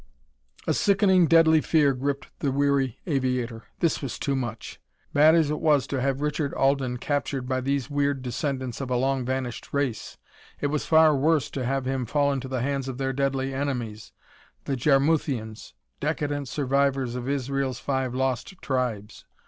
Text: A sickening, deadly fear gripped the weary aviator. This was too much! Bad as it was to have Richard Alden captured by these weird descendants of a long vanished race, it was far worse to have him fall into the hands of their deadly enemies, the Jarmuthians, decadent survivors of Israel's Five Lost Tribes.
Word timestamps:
A 0.65 0.73
sickening, 0.73 1.27
deadly 1.27 1.61
fear 1.61 1.93
gripped 1.93 2.29
the 2.39 2.51
weary 2.51 2.97
aviator. 3.05 3.65
This 3.81 4.01
was 4.01 4.17
too 4.17 4.35
much! 4.35 4.81
Bad 5.13 5.35
as 5.35 5.51
it 5.51 5.59
was 5.59 5.85
to 5.85 6.01
have 6.01 6.21
Richard 6.21 6.55
Alden 6.55 6.97
captured 6.97 7.47
by 7.47 7.61
these 7.61 7.87
weird 7.91 8.23
descendants 8.23 8.81
of 8.81 8.89
a 8.89 8.95
long 8.95 9.23
vanished 9.25 9.71
race, 9.73 10.17
it 10.59 10.67
was 10.73 10.87
far 10.87 11.15
worse 11.15 11.51
to 11.51 11.63
have 11.67 11.85
him 11.85 12.07
fall 12.07 12.33
into 12.33 12.47
the 12.47 12.63
hands 12.63 12.87
of 12.87 12.97
their 12.97 13.13
deadly 13.13 13.53
enemies, 13.53 14.11
the 14.65 14.75
Jarmuthians, 14.75 15.75
decadent 15.99 16.47
survivors 16.47 17.13
of 17.13 17.29
Israel's 17.29 17.77
Five 17.77 18.15
Lost 18.15 18.55
Tribes. 18.59 19.25